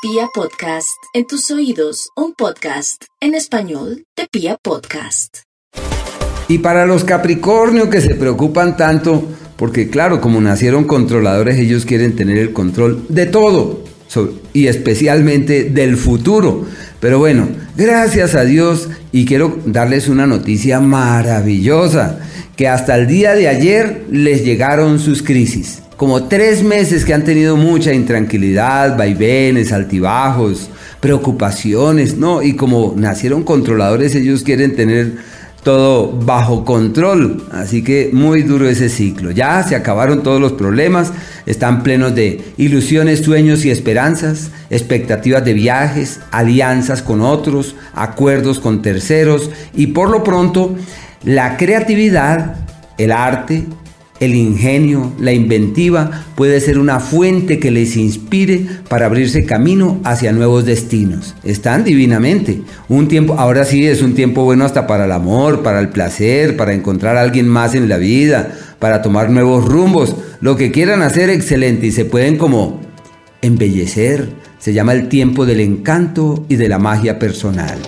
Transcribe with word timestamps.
Pia 0.00 0.28
Podcast, 0.32 0.96
en 1.12 1.26
tus 1.26 1.50
oídos, 1.50 2.10
un 2.14 2.32
podcast 2.32 3.02
en 3.20 3.34
español 3.34 4.04
de 4.16 4.28
Pia 4.30 4.56
Podcast. 4.62 5.38
Y 6.46 6.58
para 6.58 6.86
los 6.86 7.02
Capricornio 7.02 7.90
que 7.90 8.00
se 8.00 8.14
preocupan 8.14 8.76
tanto, 8.76 9.24
porque 9.56 9.90
claro, 9.90 10.20
como 10.20 10.40
nacieron 10.40 10.84
controladores, 10.84 11.58
ellos 11.58 11.84
quieren 11.84 12.14
tener 12.14 12.38
el 12.38 12.52
control 12.52 13.06
de 13.08 13.26
todo 13.26 13.82
y 14.52 14.68
especialmente 14.68 15.64
del 15.64 15.96
futuro. 15.96 16.64
Pero 17.00 17.18
bueno, 17.18 17.48
gracias 17.76 18.36
a 18.36 18.44
Dios 18.44 18.88
y 19.10 19.24
quiero 19.24 19.58
darles 19.66 20.08
una 20.08 20.28
noticia 20.28 20.78
maravillosa, 20.78 22.20
que 22.58 22.68
hasta 22.68 22.96
el 22.96 23.06
día 23.06 23.34
de 23.34 23.46
ayer 23.46 24.04
les 24.10 24.44
llegaron 24.44 24.98
sus 24.98 25.22
crisis 25.22 25.80
como 25.96 26.24
tres 26.24 26.62
meses 26.62 27.04
que 27.04 27.12
han 27.12 27.24
tenido 27.24 27.56
mucha 27.56 27.92
intranquilidad, 27.92 28.96
vaivenes, 28.96 29.72
altibajos, 29.72 30.70
preocupaciones, 31.00 32.16
¿no? 32.16 32.40
Y 32.40 32.54
como 32.54 32.94
nacieron 32.96 33.42
controladores, 33.42 34.14
ellos 34.14 34.44
quieren 34.44 34.76
tener 34.76 35.16
todo 35.64 36.12
bajo 36.12 36.64
control. 36.64 37.44
Así 37.50 37.82
que 37.82 38.10
muy 38.12 38.42
duro 38.42 38.68
ese 38.68 38.88
ciclo. 38.88 39.32
Ya 39.32 39.62
se 39.64 39.74
acabaron 39.74 40.22
todos 40.22 40.40
los 40.40 40.52
problemas, 40.52 41.12
están 41.46 41.82
plenos 41.82 42.14
de 42.14 42.44
ilusiones, 42.56 43.20
sueños 43.22 43.64
y 43.64 43.70
esperanzas, 43.70 44.50
expectativas 44.70 45.44
de 45.44 45.54
viajes, 45.54 46.20
alianzas 46.30 47.02
con 47.02 47.22
otros, 47.22 47.74
acuerdos 47.92 48.60
con 48.60 48.82
terceros 48.82 49.50
y 49.74 49.88
por 49.88 50.10
lo 50.10 50.22
pronto 50.22 50.76
la 51.24 51.56
creatividad, 51.56 52.56
el 52.96 53.12
arte, 53.12 53.66
el 54.20 54.34
ingenio, 54.34 55.12
la 55.20 55.32
inventiva 55.32 56.24
puede 56.34 56.60
ser 56.60 56.78
una 56.78 56.98
fuente 56.98 57.58
que 57.58 57.70
les 57.70 57.96
inspire 57.96 58.66
para 58.88 59.06
abrirse 59.06 59.44
camino 59.44 60.00
hacia 60.04 60.32
nuevos 60.32 60.64
destinos. 60.64 61.34
Están 61.44 61.84
divinamente. 61.84 62.62
Un 62.88 63.06
tiempo, 63.06 63.34
ahora 63.38 63.64
sí 63.64 63.86
es 63.86 64.02
un 64.02 64.14
tiempo 64.14 64.44
bueno 64.44 64.64
hasta 64.64 64.86
para 64.86 65.04
el 65.04 65.12
amor, 65.12 65.62
para 65.62 65.78
el 65.78 65.90
placer, 65.90 66.56
para 66.56 66.74
encontrar 66.74 67.16
a 67.16 67.22
alguien 67.22 67.46
más 67.46 67.74
en 67.74 67.88
la 67.88 67.96
vida, 67.96 68.52
para 68.78 69.02
tomar 69.02 69.30
nuevos 69.30 69.64
rumbos. 69.64 70.16
Lo 70.40 70.56
que 70.56 70.72
quieran 70.72 71.02
hacer 71.02 71.30
excelente 71.30 71.86
y 71.86 71.92
se 71.92 72.04
pueden 72.04 72.38
como 72.38 72.80
embellecer. 73.42 74.28
Se 74.58 74.72
llama 74.72 74.92
el 74.92 75.08
tiempo 75.08 75.46
del 75.46 75.60
encanto 75.60 76.44
y 76.48 76.56
de 76.56 76.68
la 76.68 76.78
magia 76.78 77.20
personal. 77.20 77.78